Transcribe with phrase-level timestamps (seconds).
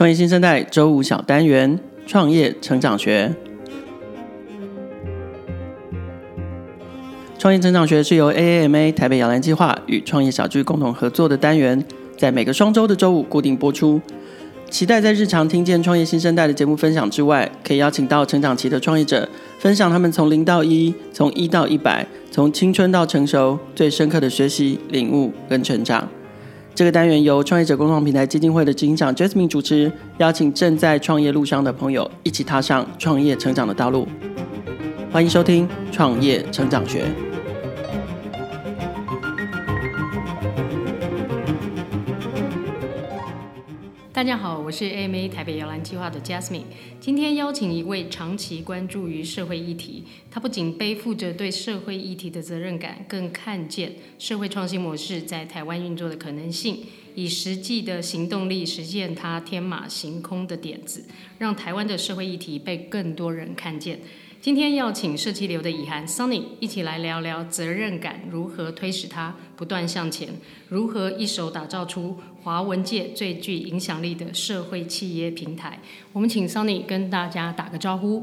[0.00, 3.30] 创业新生代周五小单元：创业成长学。
[7.38, 11.84] 创业成长学是由 AAMA 台北摇篮计划与创业小聚共同合作的单元，
[12.16, 14.00] 在每个双周的周五固定播出。
[14.70, 19.28] 期待在日常听见创业新生代的节目分享之外，可以邀请到成长期的创业者，
[19.58, 26.08] 分享他们从零到一、从一到一百、从青春到成熟最深刻的学习、领悟跟成长。
[26.74, 34.08] 这个单元由创业者共创平台基金会的执行长 Jasmine 主持，邀请正在创业路上的朋友一起踏上创业成长的道路。
[35.12, 37.04] 欢迎收听《创业成长学》。
[44.20, 46.64] 大家好，我是 AMA 台北摇篮计划的 Jasmine。
[47.00, 56.80] 今天邀请一位长期关注于社会议题，他不仅背负着对社会议题的责任感，更看见社会创新模式在台湾运作的可能性，
[57.14, 61.06] 以实际的行动力实现他天马行空的点子，
[61.38, 64.00] 让台湾的社会议题被更多人看见。
[64.42, 70.30] 今天要请社企流的以涵 Sunny 一起来聊聊责任感如何推使他不断向前，
[70.70, 75.78] 如何一手打造出华文界最具影响力的社会企业平台。
[76.12, 78.22] 我们请 Sunny 跟大家打个招呼。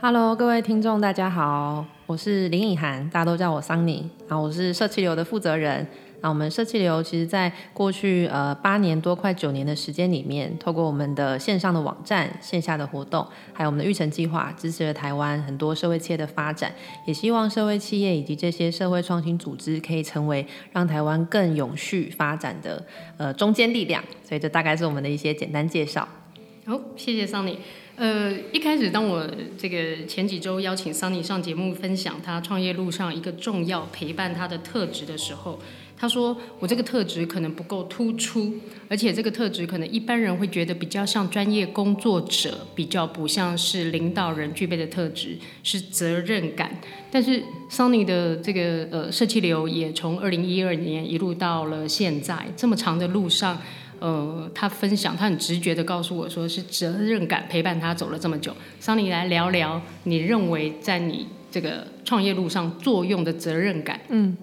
[0.00, 5.86] Hello，各位听众，大家好，我是林以涵，大家都叫我 Sunny，然后我是社企流的负责人。
[6.20, 16.72] 那我们社企流其实在过去呃八年多快九年的时间里面，透过我们的线上的网站、线下的活动，还有我们的育成计划，支持了台湾很多社会企业的发展，
[17.06, 22.84] 也希望社会企业以及这些社会创新组织可以成为让台湾更永续发展的
[23.16, 24.02] 呃中坚力量。
[24.22, 26.06] 所以这大概是我们的一些简单介绍。
[26.66, 27.56] 好，谢谢 Sunny。
[28.00, 35.60] 呃，一开始当我这个前几周邀请 Sunny 上节目分享他创业路上一个重要陪伴他的特质的时候。
[35.98, 38.54] 他说：“我这个特质可能不够突出，
[38.88, 46.80] 而且这个特质可能一般人会觉得比较像专业工作者，比较不像是领导人具备的特质，是责任感。
[47.10, 53.60] 但是 Sunny 的这个呃社企流也从二零一二年一路到了现在这么长的路上，
[54.00, 58.52] 呃，他分享他很直觉的告诉我说，是责任感陪伴他走了这么久。
[58.82, 64.36] Sunny 来聊聊，你认为在你这个创业路上作用的责任感？”嗯。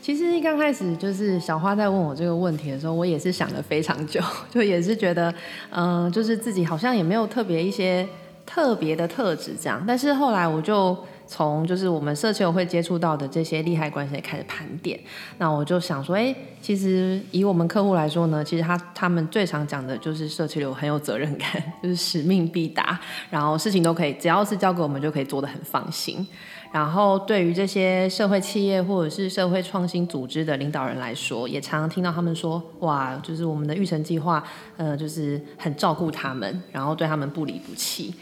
[0.00, 4.18] 其实一刚开始就是小花在问我这个问题的时候，我也是想了非常久，
[4.50, 5.32] 就也是觉得，
[5.68, 8.08] 嗯、就是自己好像也没有特别一些
[8.46, 9.84] 特别的特质这样。
[9.86, 10.96] 但是后来我就
[11.28, 14.98] 从就是我们社企流会接触到的这些利害关系开始盘点，
[15.36, 26.26] 那我就想说，哎，其实以我们客户来说呢，其实他他们最常讲的就是社区流很有责任感，就是使命必达，然后事情都可以，只要是交给我们就可以做得很放心。
[26.70, 34.44] 然后，对于这些社会企业或者是社会创新组织的领导人来说，也常常听到他们说：“哇，就是我们的育成计划，
[34.76, 38.14] 呃，就是很照顾他们，然后对他们不离不弃。”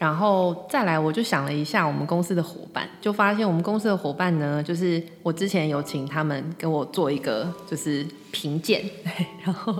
[0.00, 8.04] 然后再来，我就想了一下我们公司的伙伴，就发现我们公司的伙伴呢，就是我之前有请他们跟我做一个，就是。
[8.32, 8.82] 评鉴，
[9.44, 9.72] 然后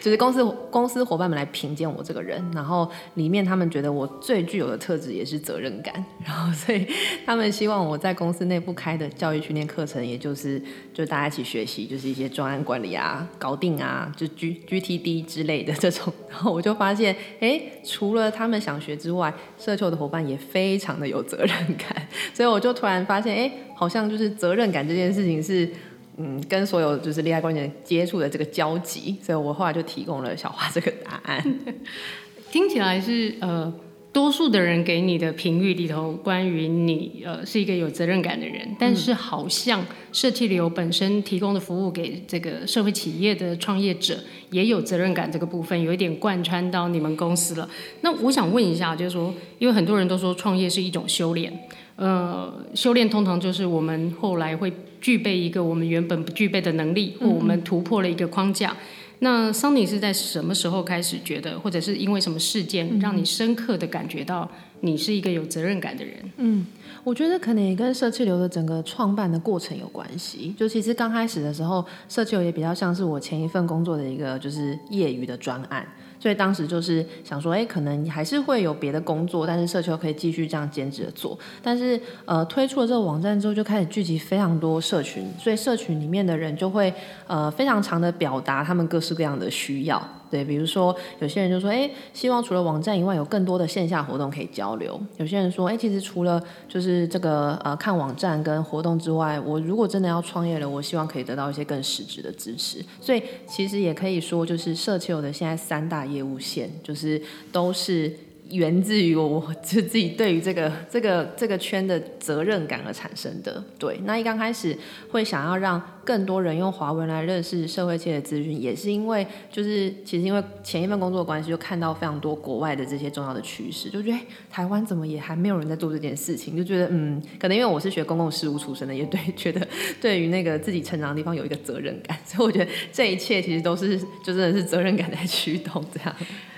[0.00, 6.86] 就是公司公司伙伴们来评鉴我这个人，然后里面他们觉得我最具有的特质也是责任感， 然后所以
[7.24, 10.60] 他们希望我在公司内部开的教育训练课程，也就是
[10.92, 25.68] 就大家一起学习，就是一些专案管理啊、搞定啊，就 G GTD 之类的这种， 然后我就发现，哎，除了他们想学之外，社球的伙伴也非常的有责任感，所以我就突然发现，哎，好像就是责任感这件事情是。
[26.16, 31.58] 嗯，跟所有就是利害关系人接触的这个交集，所以我后来就提供了小花这个答案。
[32.52, 33.72] 听起来是呃，
[34.12, 44.16] 多数的人给你的评语里头，关于你呃是一个有责任感的人，但是好像设计流本身提供的服务给这个社会企业的创业者
[44.50, 47.68] 也有责任感这个部分，有一点贯穿到你们公司了。
[48.02, 51.52] 那我想问一下，就是说，因为很多人都说创业是一种修炼。
[51.96, 58.70] 呃，修炼通常就是我们后来会具备一个我们原本不具备的能力，或我们突破了一个框架。
[58.70, 58.76] 嗯、
[59.20, 64.50] 那 Sunny 是在什么时候开始觉得，或者是因为什么事件，让你深刻的感觉到
[64.80, 66.14] 你是一个有责任感的人？
[66.38, 66.66] 嗯，
[67.04, 70.52] 我觉得可能也跟社气流的整个创办的过程有关系。
[70.58, 75.86] 就其实刚开始的时候，社气流也比较像是我前一份工作的一个就是业余的专案。
[76.24, 81.38] 所以当时就是想说，哎，可能你还是会有别的工作，但是社球可以继续这样兼职的做。
[81.62, 86.90] 但是，呃，推出了这个网站之后，就开始聚集非常多社群，所以社群里面的人就会，
[87.26, 90.02] 呃，非常常的表达他们各式各样的需要。
[90.34, 95.00] 对，比如说有些人就说，哎，希望除了网站以外，有更多的线下活动可以交流。
[95.16, 102.84] 有些人说，哎，其实除了就是这个呃看网站跟活动之外，我如果真的要创业了，我希望可以得到一些更实质的支持。
[103.00, 107.22] 所以其实也可以说，就是社企的现在三大业务线，就是
[107.52, 108.12] 都是。
[108.50, 113.62] 源自于我，我就自己对于这个这个这个圈的责任感而产生的。
[113.78, 114.76] 对，那一刚开始
[115.10, 124.18] 会想要让更多人用华文来认识社会界的资讯，也是因为就是其实因为前一份工作关系，就看到非常多国外的这些重要的趋势，就觉得
[124.50, 129.66] 台湾怎么也还没有人在做这件事情，就觉得嗯，可能因为我是学公共事务出身的，也对 觉得
[130.00, 136.14] 对于那个自己成长的地方有一个责任感，所以我觉得这一切其实都是就真的是责任感在驱动这样。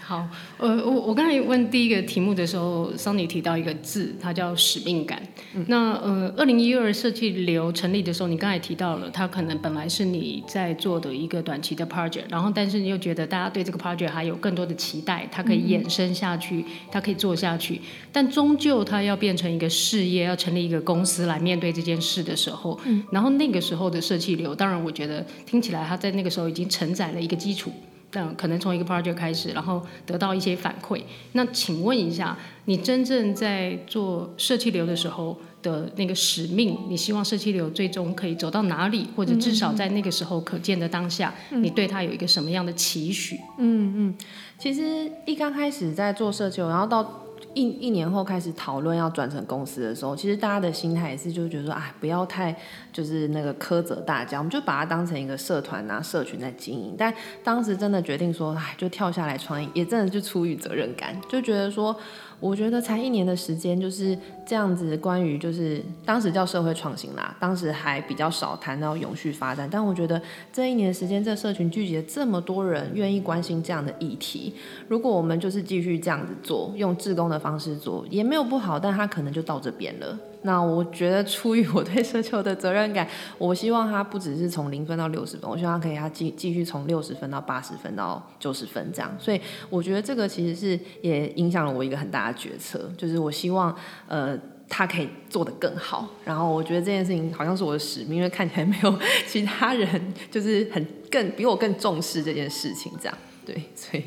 [0.09, 0.25] 好，
[0.59, 5.21] 呃，我我刚才问第一个题目的时候，Sunny 提到一个字，它叫使命感。
[5.57, 17.81] 嗯、那呃，二零一二设计流成立的时候，你刚才提到了，它可能本来是你在做的一个短期的 project，然后但是你又觉得大家对这个 project 还有更多的期待，它可以衍生下去，嗯、它可以做下去，
[18.13, 27.73] 但终究它要变成一个事业，要成立一个公司来面对这件事的时候，嗯、然后那个时候的设计流，当然我觉得听起来它在那个时候已经承载了一个基础。
[28.17, 31.03] 但可能从一个 project 开始，然后得到一些反馈。
[31.33, 32.35] 那请问一下，
[32.65, 43.39] 你真正在做社区流的时候的那个使命，你希望社区流最终可以走到哪里，或者至少在那个时候可见的当下，嗯、你对它有一个什么样的期许？
[43.59, 44.15] 嗯嗯，
[44.59, 47.26] 其实一刚开始在做社区流，然后到。
[47.57, 52.55] 一一年后开始讨论要转成公司的时候，其实大家的心态也是就觉得说，哎，不要太
[52.93, 56.95] 就是那个苛责大家，我们就把它当成一个社团啊、社群在经营。
[56.99, 57.13] 但
[57.43, 61.99] 当时真的决定说，哎，就跳下来创业，也真的就出于责任感，就觉得说。
[62.39, 64.17] 我觉得才一年的时间就是
[64.47, 64.97] 这样子。
[64.99, 69.69] 关于就是当时叫社会创新啦，当时还比较少谈到永续发展。
[69.71, 70.21] 但我觉得
[70.53, 74.55] 这一年的时间，这社群聚集了这么多人愿意关心这样的议题。
[74.89, 78.79] 如果我们就是继续这样子做，用自工的方式做，也没有不好。
[78.79, 80.19] 但它可能就到这边了。
[80.43, 89.13] 那我觉得出于我对奢求的责任感，我希望他不只是从零分到六十分，我希望他可以他继继续从六十分到八十分到九十分这样。
[89.19, 93.75] 所以我觉得这个其实是也影响了我一个很大的决策，就是我希望
[94.07, 94.39] 呃
[94.69, 96.09] 他可以做得更好。
[96.25, 103.19] 然后我觉得这件事情好像是我的使命，因为看起来没有其他人就是很更比我更重视这件事情这样。
[103.45, 104.05] 对，所以。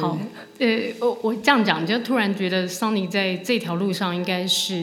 [0.00, 0.18] 好，
[0.58, 0.68] 呃，
[1.00, 4.74] 我我这样讲，就突然觉得桑尼在这条路上应该是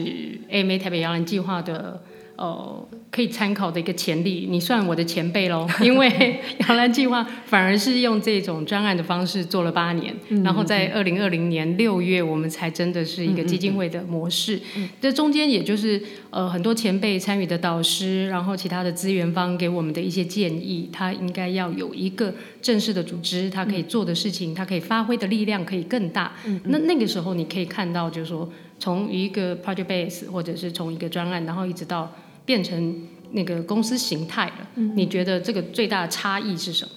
[0.50, 2.00] AMA 台北摇篮计划的，
[2.40, 2.88] 呃。
[3.12, 5.66] 可以参考的一个潜力，你算我的前辈喽。
[5.82, 14.60] 因为 摇篮计划反而是用这种专案的方式做了八年，嗯、然后在二零二零年六月，我们才真的是一个基金会的模式。
[15.00, 16.00] 这、中间也就是
[16.30, 22.32] 呃很多前辈参与的导师，然后其他的资源方给我们的一些建议，他应该要有一个
[22.62, 26.32] 正式的组织，他可以做的事情，他可以发挥的力量可以更大。
[26.66, 28.48] 那那个时候你可以看到，就是说
[28.78, 32.08] 从一个 project base 或者是从一个专案，然后一直到。
[32.50, 33.00] 变成
[33.30, 36.90] 那个公司形态了，嗯、你觉得这个最大的差异是什么？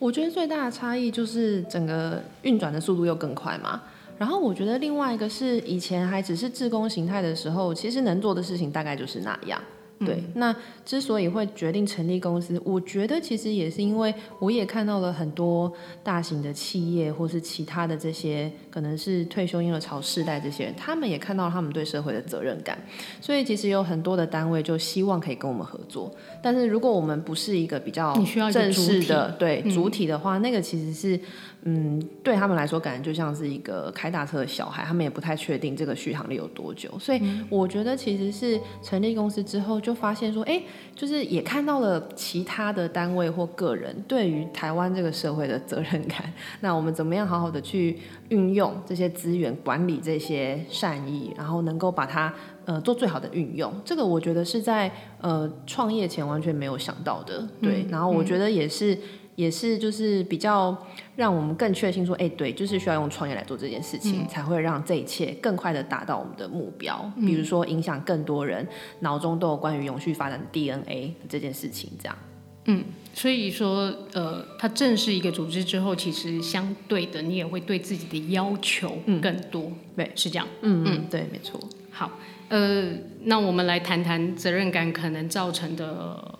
[0.00, 3.82] 我觉得最大的差异就是整个运转的速度又更快嘛。
[4.18, 9.62] 然后我觉得另外一个是以前还只是自工形态的时候，其实能做的事情大概就是那样。
[10.00, 10.52] 对，那
[10.84, 15.72] 之所以会决定成立公司，我觉得其实也是因为我也看到了很多
[16.02, 22.78] 大型的企业，或是其他的这些可能是退休婴儿潮世代这些人，他们也看到了他们对社会的责任感，
[23.20, 26.14] 所以其实有很多的单位就希望可以跟我们合作。
[26.42, 28.14] 但是如果我们不是一个比较
[28.52, 31.20] 正式的对主体的话，那个其实是。
[31.64, 36.90] 嗯，对他们来说，感觉就像是一个开大车的小孩，他们也不太确定这个续航力有多久。
[36.98, 40.62] 所以我觉得其实是成立公司之后，就发现说，哎，
[40.96, 46.32] 就是也看到了其他的单位或个人对于台湾这个社会的责任感。
[46.60, 47.98] 那我们怎么样好好的去
[48.30, 52.32] 运用这些资源，管理这些善意，然后能够把它
[52.64, 53.72] 呃做最好的运用？
[53.84, 54.90] 这个我觉得是在
[55.20, 57.46] 呃创业前完全没有想到的。
[57.62, 58.98] 对，然后我觉得也是。
[59.36, 60.76] 也是，就是比较
[61.16, 67.10] 让我们更确信说，哎，对，就是需要用创业来做这件事情，嗯、才会让这一切更快的达到我们的目标。
[67.16, 68.66] 嗯、比如说，影响更多人
[68.98, 72.18] 脑中都有关于永续发展的 DNA 这件事情，这样。
[72.66, 79.62] 嗯，所以说，呃，它正式一个组织之后，其实相对的，你也会对自己的要求更多。
[79.64, 80.46] 嗯、对，是这样。
[80.62, 81.60] 嗯嗯，对，没错。
[81.90, 82.10] 好，
[82.48, 82.90] 呃，
[83.24, 86.38] 那我们来谈谈责任感可能造成的。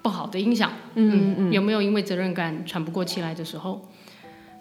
[0.00, 3.84] 不好的影响，嗯嗯，嗯，有没有因为责任感喘不过气来的时候？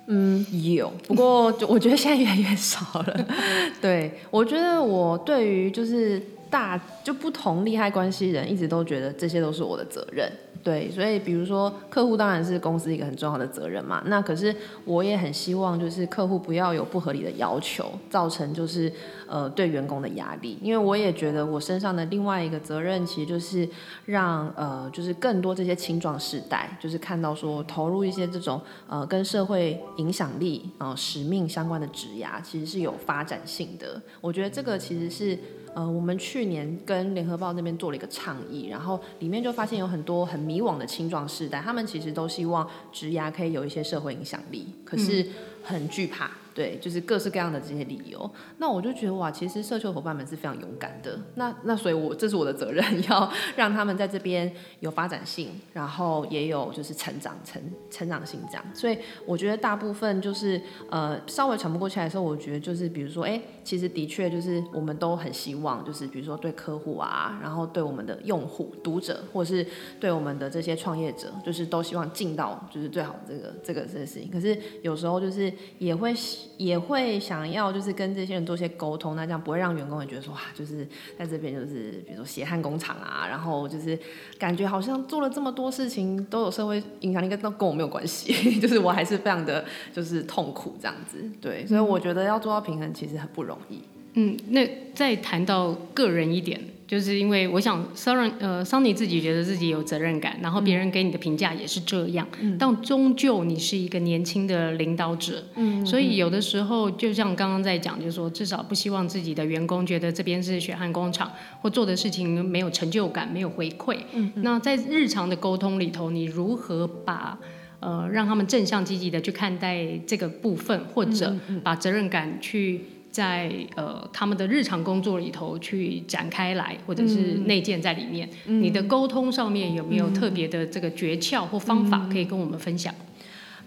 [0.08, 3.28] 嗯，有，不过 就我觉得现在越来越少了。
[3.80, 10.30] 对，我觉得我对于就是大就不同利害关系人，一直都觉得这些都是我的责任。
[10.68, 14.04] 对，所以比如说客户当然是公司一个很重要的责任嘛。
[14.08, 18.92] 那可是我也很希望就是客户不要有不合理的要求，造成就是
[19.30, 20.60] 呃对员工的压力。
[20.62, 23.66] 因为我也觉得我身上的另外一个责任，其实就是
[24.04, 28.60] 让呃就是更多这些青壮世代，就是看到说投入一些这种
[28.90, 34.02] 呃跟社会影响力呃使命相关的职涯，其实是有发展性的。
[34.20, 35.40] 我觉得这个其实是。
[35.78, 45.24] 呃，我们去年跟联合报那边做了一个倡议，然后里面就发现有很多很迷惘的青壮世代，他们其实都希望职涯可以有一些社会影响力，可是
[45.62, 46.32] 很惧怕。
[46.58, 51.20] 对，就是各式各样的这些理由，那我就觉得哇，其实社区伙伴们是非常勇敢的。
[51.36, 57.62] 那那所以我，这是我的责任， 要让他们在这边有发展性，然后也有就是成长成
[57.92, 58.66] 成长性这样。
[58.74, 58.98] 所以
[59.28, 60.60] 我觉得大部分就是
[60.90, 69.64] 呃稍微喘不过气来的时候，我觉得就是比如说，哎，其实的确就是我们都很希望，就是比如说对客户啊，然后对我们的用户、读者，或者是
[70.00, 74.32] 对我们的这些创业者，就是都希望尽到就是最好这个这个这个事情。
[74.32, 76.16] 可是有时候就是也会。
[76.56, 80.88] 也会想要就是跟这些人做些沟通，那这样不会让员工也觉得说哇，就是
[81.18, 83.98] 在这边就是比如说血汗工厂啊，然后就是
[84.40, 93.82] 感觉好像做了这么多事情都有社会影响力，跟都跟我没有关系， 就是我还是非常的就是痛苦这样子，对，所以我觉得要做到平衡其实很不容易。
[94.14, 96.60] 嗯，那再谈到个人一点。
[96.88, 102.26] 就是因为我想，Sunny 呃，Sunny 自己觉得自己有责任感，然后别人给你的评价也是这样。
[102.40, 102.58] 嗯。
[102.58, 105.44] 但终究你是一个年轻的领导者。
[105.56, 105.86] 嗯。
[105.86, 111.30] 所以有的时候，就像刚刚在讲，就是说，至少不希望自己的员工觉得这边是血汗工厂，
[111.62, 113.98] 或做的事情没有成就感、没有回馈。
[114.14, 114.32] 嗯。
[114.38, 117.38] 那在日常的沟通里头，你如何把
[117.82, 122.82] 呃让他们正向积极的去看待这个部分，或者把责任感去。
[123.18, 128.30] 在呃他们的日常工作里头去展开来，或者是内建在里面。
[128.46, 132.94] 嗯、你的沟通上面有没有特别的这个诀窍或方法可以跟我们分享？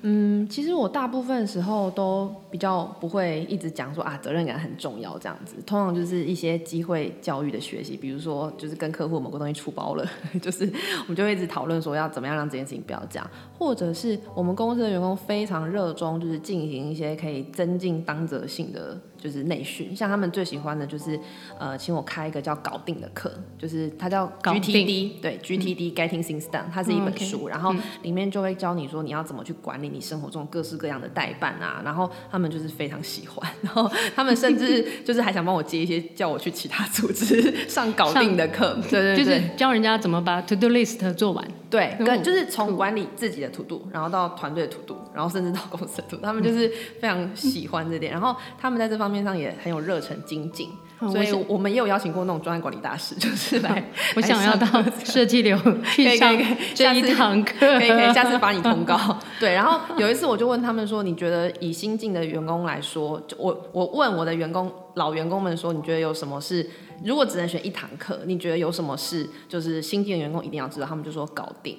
[0.02, 5.56] 嗯，其实我大部分时候都比较不会一直讲说啊，责任感很重要这样子。
[5.66, 10.06] 通常就是一些机会教育的学习，比如说就是跟客户某个东西出包了，
[10.40, 10.64] 就是
[11.02, 18.98] 我们就会一直讨论说要怎么样让这件事情不要这样，或者是我们公司的员工非常热衷，就是进行一些可以增进当责性的。
[19.20, 21.20] 就是内训，像他们最喜欢的就是，
[21.58, 46.68] 呃，请我开一个叫“搞定”的课，就是它叫 GTD，对，GTD Getting Things Done，它是一本书，然后里面就会教你说你要怎么去管理你生活中各式各样的代办啊，然后他们就是非常喜欢，然后他们甚至 就是还想帮我接一些叫我去其他组织上搞定的课，对对对，就是教人家怎么把 To Do List 做完，对，跟就是从管理自己的 To Do，然后到团队的 To Do，然后甚至到公司他们就是
[47.00, 49.10] 非常喜欢这点，然后他们在这方面。
[49.10, 50.70] 面上也很有热忱精进，
[51.10, 53.90] 所以我们也有邀请过那种专业管理大师， 就是来。
[54.14, 54.66] 我想要到
[55.04, 55.58] 设计流
[55.92, 56.32] 去上
[56.72, 58.96] 这一堂课， 可以可以，下次把你通告。
[59.40, 66.64] 对，然后有一次我就问他们说：“你觉得以新进的员工来说，我我问我的员工老员工们说，你觉得有什么是
[67.04, 71.76] 如果只能选一堂课，你觉得有什么是就是新进的员工一定要知道？”他们就说：“搞定。”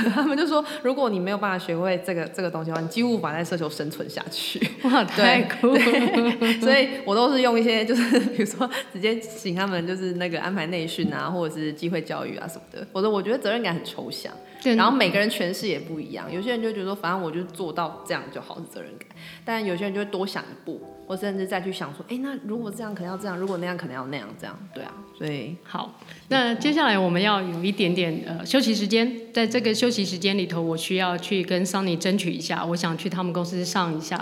[0.14, 4.60] 他们就说，如果你没有办法学会这个这个东西的话，你几乎无法在社球生存下去。
[4.84, 5.80] 哇，太酷了！
[6.60, 12.86] 所以我都是用一些，就是比如说直接请他们，就是那个安排内训啊，或者是机会教育啊什么的。
[12.92, 14.32] 我说，我觉得责任感很抽象，
[14.62, 16.32] 然后每个人诠释也不一样。
[16.32, 19.08] 有些人就觉得说，反正我就做到这样就好，是责任感。
[19.44, 24.92] 但有些人就会多想一步，或甚至再去想说，哎，那如果这样可能要这样，如果那样可能要那样，这样对啊。
[25.16, 25.94] 所以好，
[26.28, 34.20] 那接下来我们要有一点点呃休息时间，在这个休息时间里头，我需要去跟 Sunny 争取一下，我想去他们公司上一下，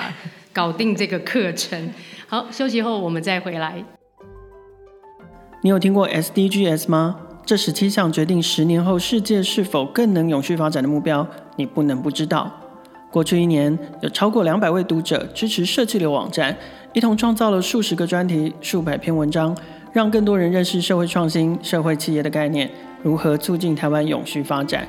[0.52, 1.90] 搞定这个课程。
[2.26, 3.82] 好，休息后我们再回来。
[5.62, 7.20] 你有听过 SDGs 吗？
[7.46, 12.59] 这十七项决定十年后世界是否更能永续发展的目标，你不能不知道。
[13.10, 16.56] 过去一年，有超过两百位读者支持社企流网站，
[16.92, 19.56] 一同创造了数十个专题、数百篇文章，
[19.92, 22.70] 让更多人认识社会创新、社会企业的概念，
[23.02, 24.86] 如何促进台湾永续发展。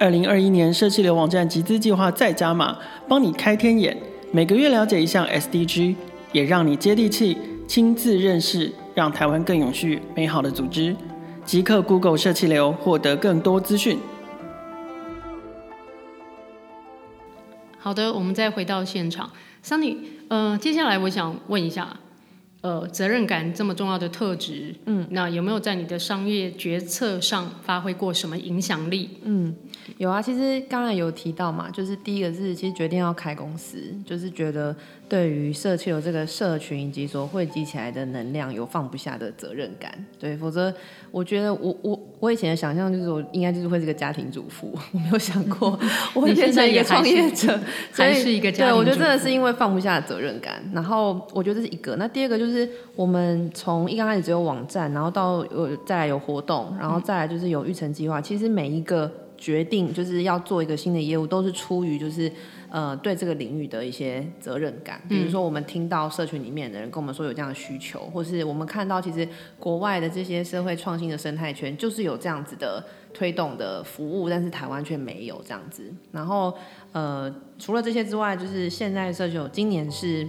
[0.00, 3.94] 二零二一年，社企流网站集资计划再加码，帮你开天眼，
[4.32, 5.94] 每个月了解一项 SDG，
[6.32, 10.96] 也让你接地气，亲自认识让台湾更永续、美好的组织。
[11.44, 13.98] 即刻 Google 社企流，获得更多资讯。
[17.80, 19.30] 好的，我们再回到现场
[19.64, 19.96] ，Sunny，
[20.28, 21.96] 呃，接下来我想问一下，
[22.60, 29.08] 呃，责任感这么重要的特质，嗯，那有没有在你的商业决策上发挥过什么影响力？
[29.22, 29.54] 嗯，
[29.96, 34.74] 有啊，其实刚才有提到嘛，就是第一个是其实决定要开公司，就是觉得
[35.08, 40.72] 对于社区有这个社群以及所汇集起来的能量有放不下的责任感，对，否则
[41.10, 45.78] 我觉得我我我以前的想象就是我应该就是会是个家庭主妇， 我没有想过
[46.14, 47.58] 我会变成一个创业者，
[47.92, 48.78] 还是一个家庭主妇。
[48.78, 59.10] 对，我觉得真的是因为放不下责任感，然后我觉得这是一个，那第二个就是我们从一刚开始只有网站，然后到有再来有活动，然后再来就是有育成计划，其实每一个。
[59.38, 62.30] 决定就是要做一个新的业务，都是出于就是
[62.68, 65.00] 呃对这个领域的一些责任感。
[65.08, 69.26] 比如说，我们听到社群里面的人跟我们说有这样的需求，或是我们看到其实
[69.58, 75.90] 国外的这些社会创新的生态圈就是有这样子的推动的服务，但是台湾却没有这样子。
[76.12, 76.52] 然后
[76.92, 80.26] 呃除了这些之外，就是现在社群今年是。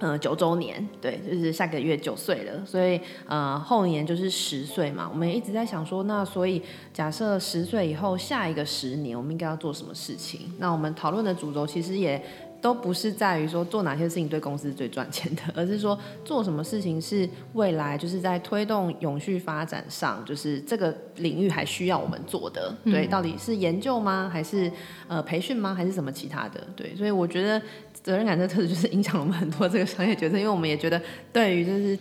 [0.00, 5.08] 呃，九周年，对，就是下个月九岁了，所以呃，后年就是十岁嘛。
[5.12, 6.60] 我们一直在想说，那所以
[6.92, 10.52] 假设十岁以后下一个十年，我们应该要做什么事情？
[10.58, 12.20] 那我们讨论的主轴其实也。
[12.62, 22.76] 都不是在于说做哪些事情对公司最赚钱的， 而是说做什么事情是未来就是在推动永续发展上，就是这个领域还需要我们做的。
[22.84, 24.28] 对，到底是研究吗？
[24.30, 24.70] 还是
[25.08, 25.74] 呃培训吗？
[25.74, 26.60] 还是什么其他的？
[26.76, 27.62] 对，所以我觉得
[28.02, 31.00] 责任感这特质 就是影响了我们很多这个商业决策，因为我们也觉得
[31.32, 31.98] 对于就是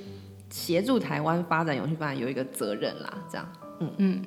[0.50, 3.14] 协助台湾发展永续发展有一个责任啦。
[3.32, 4.22] 这样，嗯嗯。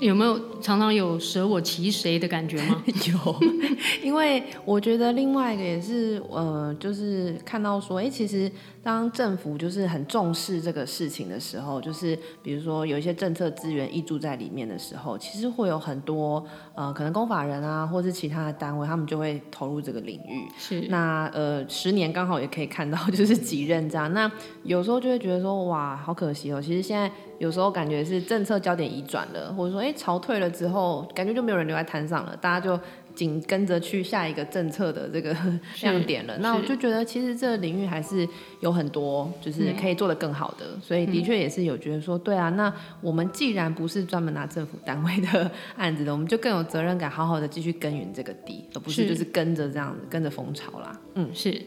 [0.00, 2.82] 有没有常常有舍我其谁的感觉吗？
[3.12, 3.40] 有，
[4.02, 8.50] 因为我觉得另外一个也是，呃，就是看到说，哎、欸，其实
[8.82, 16.44] 当政府就是很重视这个事情的时候，就是比如说有一些政策资源挹注在里面的时候，其实会有很多
[16.74, 20.48] 呃，可能公法人啊，或是其他的单位，他们就会投入这个领域。
[20.58, 20.80] 是。
[20.88, 24.12] 那呃，十年刚好也可以看到，就是几任这样。
[24.12, 24.30] 那
[24.64, 26.60] 有时候就会觉得说，哇，好可惜哦。
[26.60, 27.10] 其实现在。
[27.40, 32.78] 有时候感觉是政策焦点移转了，或者说，哎，潮退了之后，感觉就没有人留在摊上了，大家就
[33.20, 35.36] 紧跟着去下一个政策的这个
[35.82, 36.38] 亮点了。
[36.38, 38.26] 那我就觉得，其实这个领域还是
[38.60, 40.64] 有很多，就是可以做得更好的。
[40.74, 42.72] 嗯、所以的确也是有觉得说，对啊，那
[43.02, 50.98] 我们既然不是专门拿政府单位的 案子的，我们就更有责任感，好好的继续耕耘这个地，而不是就是跟着这样子跟着风潮啦。
[51.16, 51.60] 嗯，是。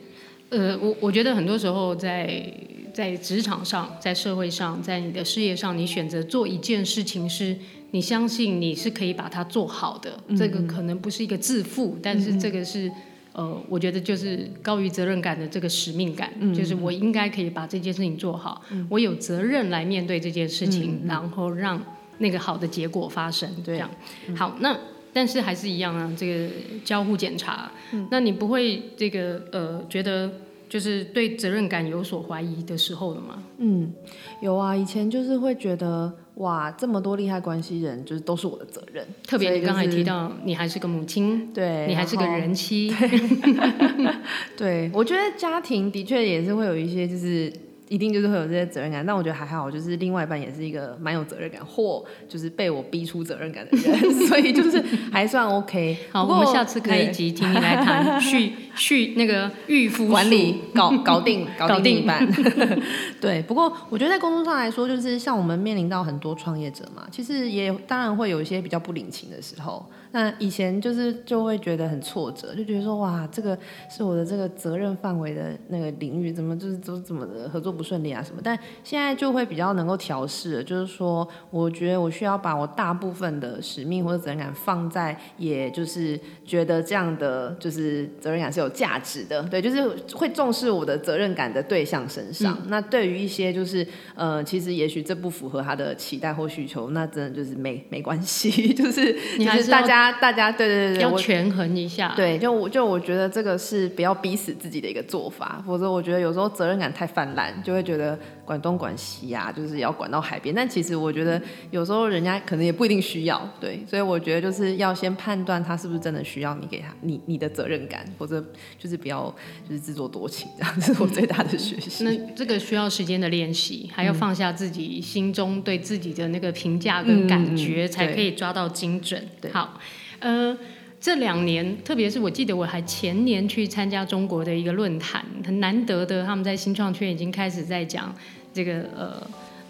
[0.54, 2.46] 呃，我我觉得很多时候在
[2.94, 7.58] 在职场上，在社会上，在你的事业上，你选择做一件事情，是
[7.90, 10.12] 你相信你是可以把它做好的。
[10.28, 12.92] 嗯、这个可能不是一个自负，但是这个是
[13.32, 21.84] 呃，我觉得就是高于责任感的这个使命感，嗯、就是我应该可以把这件事情做好，嗯、我有责任来面对这件事情，嗯、然后让
[22.20, 23.50] 那个好的结果发生。
[23.66, 23.90] 这样，
[24.28, 24.78] 嗯、好，那。
[25.16, 26.50] 但是还是一样啊，这个
[26.84, 30.28] 交互检查，嗯、那你不会这个呃觉得
[30.74, 33.44] 就是对责任感有所怀疑的时候了吗？
[33.60, 33.94] 嗯，
[34.42, 39.06] 有啊，以前就是会觉得哇，这么多利害关系人，就是都是我的责任。
[39.28, 44.16] 特别你刚才提到，你还是个母亲，对，你还是个人妻，对，
[44.58, 47.54] 对，我觉得家庭的确也是会有一些就是。
[47.94, 55.96] 一定就是会有这些责任感，但我觉得还好，就是另外一半也是一个蛮有责任感，或就是被我逼出责任感的人，所以就是还算 OK。
[56.12, 62.28] 好，我们下次可以集，对听你来谈续续那个预付管理搞搞定搞定一半。
[63.22, 69.86] 对，不过我觉得在工作上来说，就是像我们面临到很多创业者嘛，其实也当然会有一些比较不领情的时候。
[70.16, 73.58] 那以前就是就会觉得很挫折，就觉得说哇，这个
[73.90, 78.40] 是我的这个责任范围的那个领域，怎么就是都怎么的合作不顺利啊什么？
[78.44, 92.58] 但现在就会比较能够调试了，就是说，我觉得我需要把我大部分的使命或者责任感放在，也就是觉得这样的就是责任感是有价值的，对，就是会重视我的责任感的对象身上。
[92.62, 100.14] 嗯、那对于一些就是呃，其实也许这不符合他的期待或需求，那真的就是没没关系， 就是就是大家。
[100.24, 102.14] 大家对对对对，要权衡一下。
[102.16, 110.54] 对，就我就我觉得这个是不要逼死自己的一个做法，否则我觉得有时候责任感太泛滥，就会觉得管东管西呀、啊，就是要管到海边。
[110.54, 118.44] 但其实我觉得有时候人家可能也不一定需要，对，所以我觉得就是要先判断他是不是真的需要你给他你你的责任感，或者
[118.78, 119.34] 就是不要
[119.68, 122.04] 就是自作多情这样，这是我最大的学习。
[122.04, 129.26] 那这个需要时间的练习，还要放下自己心中对自己的那个评价跟感觉，嗯、才可以抓到精准。
[129.40, 129.80] 对，好。
[130.20, 130.58] 呃，
[131.04, 138.16] 这两年，特别是我记得我还前年去参加中国的一个论坛，很难得的，他们在新创圈已经开始在讲
[138.54, 139.22] 这个呃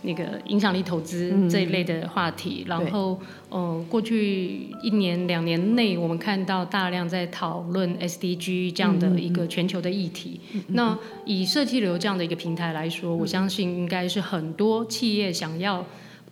[0.04, 2.64] 那个影响力投资这一类的话题。
[2.68, 3.20] 嗯、然后，
[3.50, 10.40] 呃，过去一年两年内，我们看到大量在讨论 SDG 这样的一个全球的议题。
[10.68, 15.84] 那以设计流这样的一个平台来说，嗯、我相信应该是很多企业想要。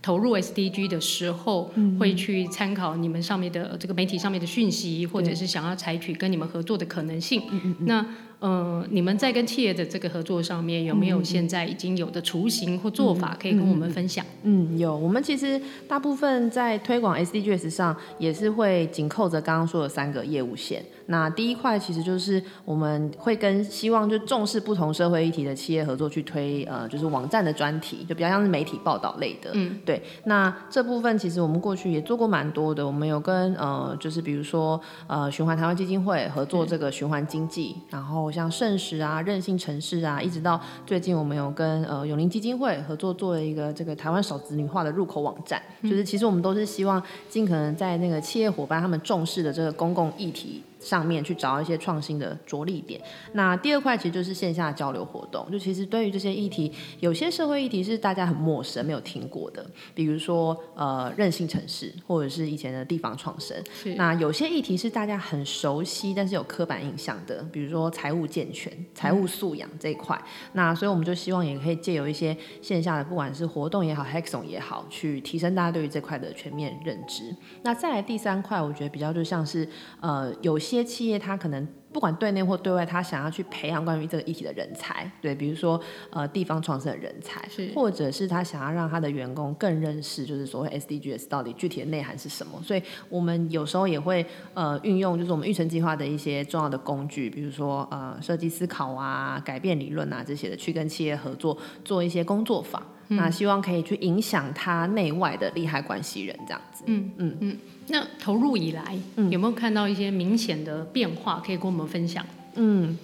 [0.02, 7.42] 投入 SDG 的时候，会去参考你们上面的这个媒体上面的讯息，或者是想要采取跟你们合作的可能性。
[7.82, 8.06] 那
[8.42, 14.26] 呃，你们在跟企业的这个合作上面，有没有现在已经有的雏形或做法可以跟我们分享？
[14.42, 14.98] 嗯，有。
[14.98, 20.84] 我们其实大部分在推广 SDGs 上，也是会紧扣着刚刚说的三个业务线。
[21.06, 29.52] 那第一块其实就是我们会跟希望就重视不同社会议题的企业合作去推，呃，就是网站的专题，就比较像是媒体报道类的。
[29.54, 30.02] 嗯，对。
[30.24, 38.31] 那这部分其实我们过去也做过蛮多的，我们有跟呃，就是比如说呃，循环台湾基金会合作这个循环经济，然后。
[38.32, 50.64] 像盛时啊、韧性城市啊，一直到最近，我们有跟呃永林基金会合作做了一个这个台湾少子女化的入口网站，就是其实我们都是希望尽可能在那个企业伙伴他们重视的这个公共议题。
[50.82, 53.00] 上面去找一些创新的着力点。
[53.34, 55.50] 那第二块其实就是线下交流活动。
[55.52, 63.56] 就其实对于这些议题，有些社会议题是大家很陌生、没有听过的，比如说呃韧性城市，或者是以前的地方创生。
[63.74, 63.94] 是。
[63.96, 70.16] 那有些议题是大家很熟悉，但是有刻板印象的，比如说财务健全、财务素养这一块。
[70.18, 70.50] 嗯。
[70.54, 77.36] 那所以我们就希望也可以借由一些线下的，不管是活动也好，Hackathon 也好，去提升大家对于这块的全面认知。
[77.64, 79.68] 那再来第三块，我觉得比较就像是
[80.00, 80.82] 呃有些。
[80.82, 85.78] 些企业，它可能不管对内或对外，他想要去培养关于这个议题的人才，对，比如说
[86.10, 92.58] 呃地方创生的人才，是或者是他想要让他的员工更认识，就是所谓 SDGs 到底具体的内涵是什么。
[92.64, 106.86] 所以我们有时候也会呃运用，就是我们育成计划的一些重要的工具，比如说呃设计思考啊、改变理论啊这些的，去跟企业合作做一些工作坊，嗯、那希望可以去影响他内外的利害关系人这样子。
[106.88, 107.58] 嗯嗯嗯。
[107.92, 108.98] 那投入以来，
[109.30, 111.42] 有没有看到一些明显的变化？
[111.46, 112.26] 可以跟我们分享？
[112.56, 112.98] 嗯，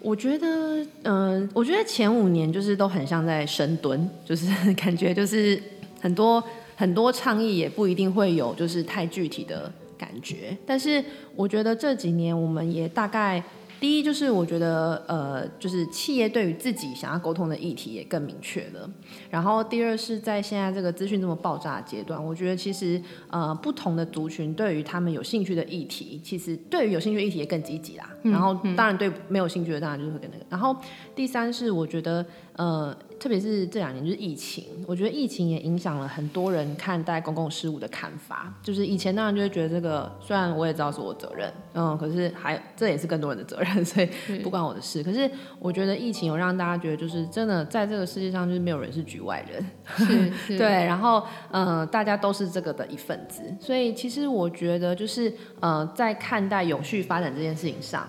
[0.00, 5.62] 我觉得，嗯、呃，我觉得前五年就是都很像在深蹲， 就是感觉就是
[6.00, 6.42] 很多
[6.74, 13.42] 很多倡议也不一定会有就是太具体的感觉，但是我觉得这几年我们也大概。
[13.78, 18.90] 第一就是我觉得，呃，就是企业对于自己想要沟通的议题也更明确了。
[19.30, 28.08] 然后第二是在现在这个资讯这么爆炸的阶段，我觉得其实呃不同的族群对于他们有兴趣的议题，其实对于有兴趣的议题也更积极啦。
[28.22, 30.44] 然后当然对没有兴趣的当然就是会跟那个。
[30.48, 30.76] 然后
[31.14, 32.96] 第三是我觉得呃。
[33.18, 38.52] 特别是这两年，就是疫情，我觉得疫情也影响了很多人看待公共事务的看法。
[38.62, 44.08] 就是以前当然就会觉得这个，虽然我也知道是我责任，嗯，可是还这也是更多人的责任，所以
[44.42, 45.02] 不关我的事。
[45.02, 49.66] 可是我觉得疫情有让大家觉得，就是真的在这个世界上，就是没有人是局外人，
[50.48, 50.66] 对。
[50.86, 53.42] 然后，嗯，大家都是这个的一份子。
[53.60, 58.06] 所以其实我觉得，就是呃，在看待永续发展这件事情上。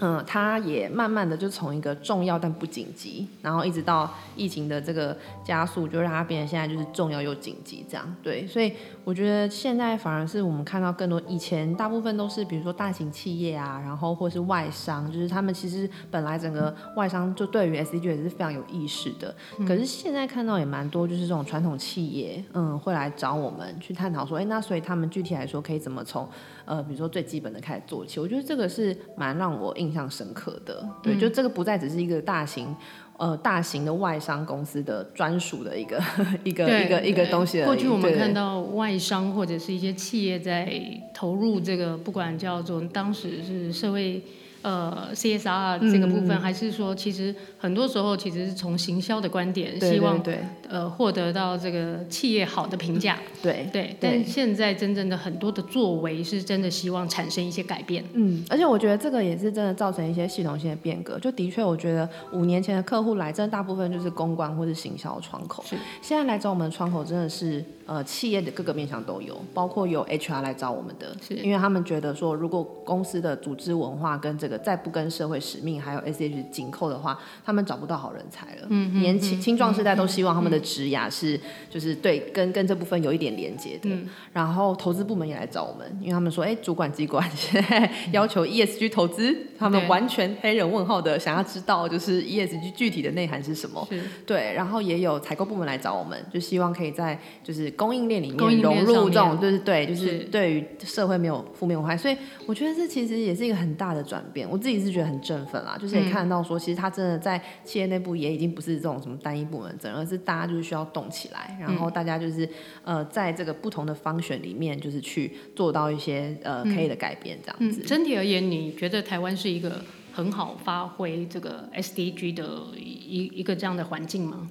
[0.00, 8.16] 嗯，它也慢慢的就从一个重要但不紧急，然后一直到疫情的这个加速，就让它变成现在就是重要又紧急这样。
[8.22, 8.72] 对，所以
[9.04, 19.34] 我觉得现在反而是我们看到更多，以前大部分都是比如说大型企业啊，然后或是外商，就是他们其实本来整个外商就对于 SDG 也是非常有意识的。
[19.68, 26.26] 可是现在看到也蛮多，就是这种传统企业，嗯，会来找我们去探讨说，哎，那所以他们具体来说可以怎么从
[26.64, 28.18] 呃，比如说最基本的开始做起？
[28.18, 29.90] 我觉得这个是蛮让我印。
[29.90, 32.72] 印象深刻的，对，就这个不再只是一个大型，
[33.20, 36.02] 呃，大型的外商公司的专属的一个
[36.42, 37.62] 一个一个一个东西。
[37.64, 40.72] 过去我们看到外商或者是一些企业在
[41.12, 44.22] 投入这个，不管叫做当时是社会。
[44.62, 50.22] 呃，CSR 这个部分，还是说，其实很多时候其实是从行销的观点，希望
[50.68, 53.18] 呃获得到这个企业好的评价。
[53.42, 53.96] 对对。
[53.98, 58.04] 但现在真正的很多的作为，是真的希望产生一些改变。
[58.12, 61.18] 嗯，而且我觉得这个也是真的造成一些系统性的变革。
[61.18, 65.64] 就的确，我觉得五年前的客户来，真的大部分就是公关或是行销窗口。
[65.66, 65.76] 是。
[66.02, 78.68] 现在来找我们的窗口，真的是呃企业的各个面向都有，包括有 HR 来找我们的，是因为他们觉得说，如果公司的组织文化跟这个再不跟社会使命还有 SDG 紧扣的话，他们找不到好人才了。
[78.68, 83.90] 嗯，年轻青壮世代都希望他们的职涯是就是对跟跟这部分有一点连接的。
[83.90, 84.08] 嗯。
[84.32, 93.84] 然后投资部门也来找我们，因为他们说，哎，主管机关现在 要求 ESG 投资，他们完全黑人问号的想要知道就是 ESG 具体的内涵是什么。
[93.90, 94.00] 是。
[94.24, 101.96] 对，然后也有采购部门来找我们，就希望可以在就是供应链里面融入这种，就是对，就是对于社会没有负面危害。
[101.96, 102.16] 所以
[102.46, 104.50] 我觉得这其实也是一个很大的转变。
[104.50, 104.80] 我自己。
[104.80, 112.48] 是觉得很振奋啦，就是也看到说，其实他真的在企业内部也已经不是这种什么单一部门责任，而是大家就是需要动起来，然后大家就是
[112.82, 117.82] 呃，在这个不同的方选里面，就是去做到一些呃可以的改变，这样子。
[117.82, 124.48] 整体而言，你觉得台湾是一个很好发挥这个 SDG 的一一个这样的环境吗？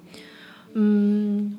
[0.74, 1.09] 嗯，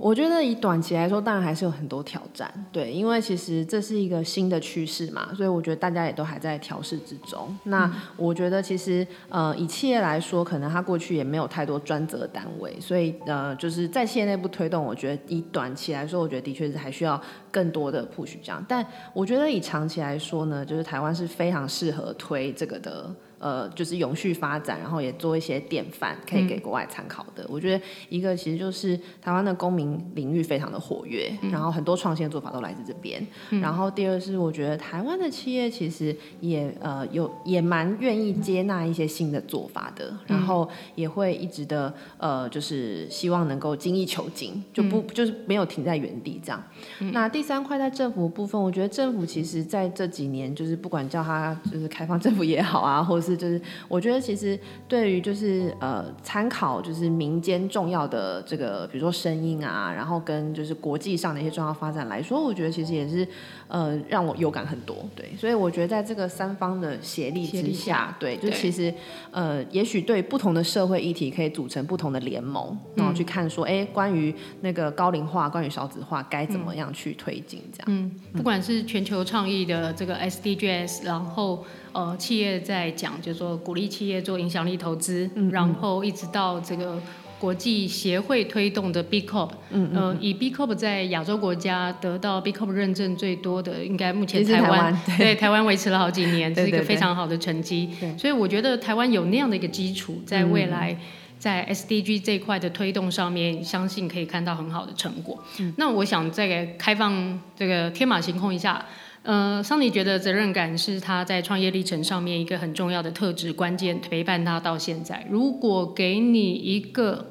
[0.02, 7.56] 我觉得以短期来说，当然还是有很多挑战，对，因为其实这是一个新的趋势嘛，所以我觉得大家也都还在调试之中。
[7.66, 18.66] 那我觉得其实呃，以企业来说，可能它过去也没有太多专责单位，所以呃，就是在企业内部推动，我觉得以短期来说，我觉得的确是还需要更多的 push 这样。
[18.68, 18.84] 但
[19.14, 23.14] 我觉得以长期来说呢，就是台湾是非常适合推这个的。
[23.42, 27.42] 呃，就是永续发展，然后也做一些典范，可以给国外参考的。
[27.44, 33.26] 嗯、我觉得一个其实就是台湾的公民领域非常的活跃，嗯、然后很多创新的做法都来自这边。
[33.50, 46.64] 嗯、然后第二是我觉得台湾的企业其实也呃有也蛮愿意接纳一些新的做法的，嗯、然后也会一直的呃就是希望能够精益求精，就不、嗯、就是没有停在原地这样。
[47.00, 63.28] 嗯、那第三块在政府部分，我觉得政府其实在这几年就是不管叫它就是开放政府也好啊，或者是就是，我觉得其实对于就是呃参考就是民间重要的这个，比如说声音啊，然后跟就是国际上的一些重要发展来说，我觉得其实也是
[63.68, 64.96] 呃让我有感很多。
[65.16, 68.94] 对，所以我觉得在这个三方的协力之下，对，就其实
[69.32, 77.86] 呃也许对不同的社会议题可以组成不同的联盟，然后去看说，哎，关于那个高龄化、关于少子化该怎么样去推进这样。
[77.88, 81.64] 嗯，不管是全球倡议的这个 SDGs，然后。
[81.94, 86.98] 呃，企业在讲，就是说鼓励企业做影响力投资，然后一直到这个
[87.40, 97.90] 国际协会推动的 B Corp，嗯，嗯，呃，以 B Corp 在亚洲国家得到 B Corp 认证最多的，应该目前台湾，对，对台湾维持了好几年， 是一个非常好的成绩。
[98.00, 100.96] 对，所以我觉得台湾有那样的一个基础，在未来
[101.40, 105.44] 在 SDG 这一块的推动上面，相信可以看到很好的成果。
[105.60, 108.86] 嗯，那我想再给开放这个天马行空一下。
[109.24, 115.24] 呃，桑尼觉得责任感是他在创业历程上面一个很重要的特质，关键陪伴他到现在。
[115.30, 117.28] 如果给你一个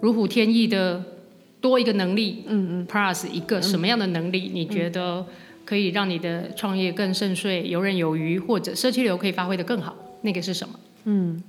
[0.00, 1.02] 如虎添翼的
[1.58, 5.24] 多一个能力，嗯嗯，plus 一个什么样的能力，嗯、你觉得
[5.64, 9.96] 可以让你的创业更顺遂、游刃有余，或者社区流可以发挥的更好？
[10.20, 10.74] 那个是什么？
[11.04, 11.42] 嗯，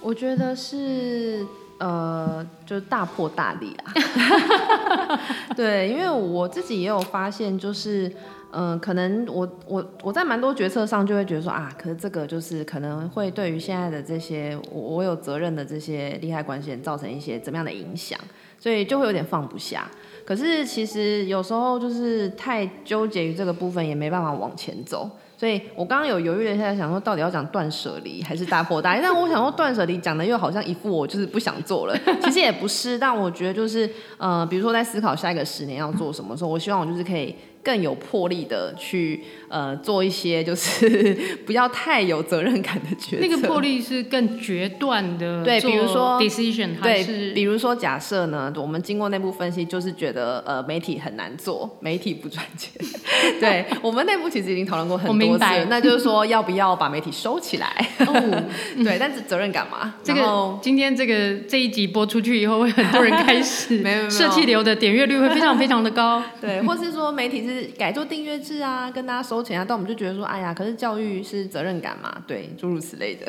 [0.00, 1.44] 我觉得是
[1.78, 5.20] 呃，就是大破大立啊。
[5.54, 8.10] 对，因为我自己也有发现，就是。
[8.56, 18.18] 嗯、可能我我我在蛮多决策上就会觉得说啊，可是这个就是可能会对于现在的这些我我有责任的这些利害关系人造成一些怎么样的影响，
[18.58, 19.90] 所以就会有点放不下。
[20.24, 25.10] 可是其实有时候就是太纠结于这个部分，也没办法往前走。
[25.44, 29.00] 所以我刚刚有犹豫了一下，想说到底要讲断舍离还是大破大立？
[29.02, 32.98] 但我想说断舍离讲的又好像一副我就是不想做了， 其实也不是。
[32.98, 37.36] 但我觉得就是呃，比如说在思考下一个十年要做什么时候，我希望我就是可以。
[37.64, 43.22] 更有魄力的去呃做一些就是不要太有责任感的决策。
[43.22, 52.70] 那个魄力是更决断的，对，比如说 decision，对，比如说假设呢，我们经过内部分析，就是觉得呃媒体很难做，媒体不赚钱。
[53.40, 57.68] 对，我们内部其实已经讨论过很多次，那就是说要不要把媒体收起来？
[58.00, 58.44] 哦，
[58.84, 59.94] 对，但是责任感嘛。
[60.02, 66.22] 这个今天这个这一集播出去以后，会很多人开始， 没有社企流的点阅率会非常非常的高。
[66.40, 67.64] 对，或是说媒体是。
[67.78, 73.26] 改做订阅制啊，跟大家收钱啊，但我们就觉得说，哎呀，可是教育是责任感嘛，对，诸如此类的，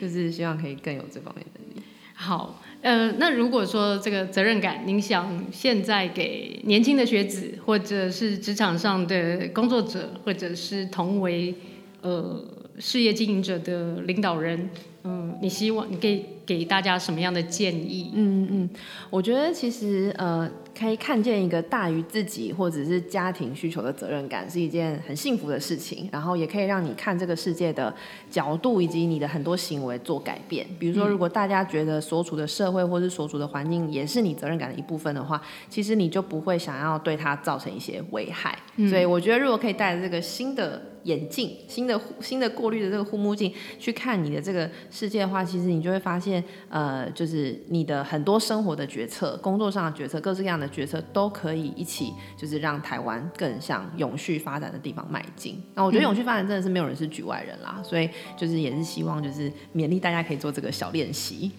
[0.00, 1.82] 就是希望可以更有这方面的能力。
[2.14, 11.54] 好，呃，那如果说这个责任感，您想现在给年轻的学子，或者是职场上的工作者，或者是同为
[12.00, 12.44] 呃
[12.80, 14.68] 事业经营者的领导人，
[15.04, 18.12] 嗯、你希望你给给大家什么样的建议？
[18.14, 18.70] 嗯嗯，
[19.10, 20.50] 我觉得其实呃。
[20.74, 26.08] 可以看见一个大于自己或者是家庭需求的责任感，是一件很幸福的事情。
[26.10, 27.94] 然后也可以让你看这个世界的
[28.30, 30.66] 角度以及你的很多行为做改变。
[30.78, 38.58] 比如说，如果大家觉得所处的社会或是所处的环境也是你责任感的一部分的话，其实你就不会想要对它造成一些危害。
[38.88, 40.80] 所以我觉得，如果可以带着这个新的。
[41.04, 55.62] 眼镜，新的新的过滤的这个护目镜去看你的这个世界的话，其实你就会发现，呃，就是你的很多生活的决策、工作上的决策、各式各样的决策，都可以一起，就是让台湾更向永续发展的地方迈进。
[55.74, 61.50] 那我觉得永续发展真的是没有人是局外人啦，所以就是也是希望就是勉励大家可以做这个小练习。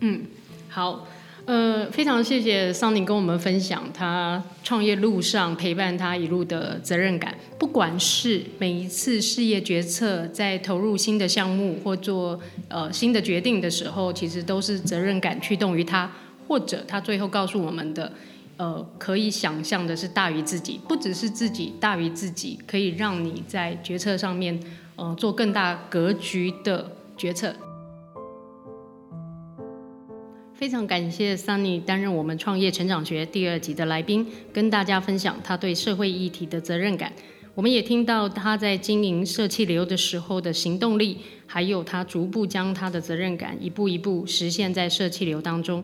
[0.00, 0.22] 嗯，
[0.68, 1.06] 好。
[1.46, 7.36] 呃，非常谢谢桑尼跟我们分享他创业路上陪伴他一路的责任感。
[7.58, 16.10] 不管是每一次事业决策，在投入新的项目或做呃新的决定的时候，其实都是责任感驱动于他，
[16.46, 18.12] 或者他最后告诉我们的，
[18.58, 24.60] 呃，可以想象的是大于自己，不只是自己大于自己，可以让你在决策上面
[24.96, 27.54] 呃做更大格局的决策。
[30.60, 37.10] 非常感谢 Sunny 担任我们创业成长学第二集的来宾，跟大家分享他对社会议题的责任感。
[37.54, 45.82] 我们也听到他在经营社气流的时候的行动力，还有他逐步将他的责任感一步一步实现在社气流当中。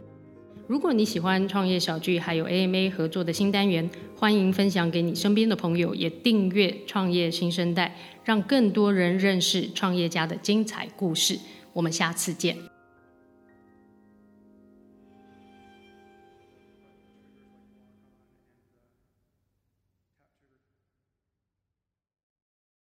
[0.67, 11.39] 如果你喜欢创业小聚，还有 AMA 合作的新单元，欢迎分享给你身边的朋友，也订阅创业新生代，让更多人认识创业家的精彩故事。
[11.73, 12.76] 我们下次见。